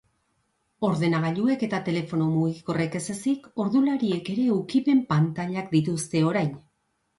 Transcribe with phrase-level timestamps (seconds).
[0.87, 6.53] Ordenagailuek eta telefono mugikorrek ez ezik, ordulariek ere ukipen-pantailak dituzte orain.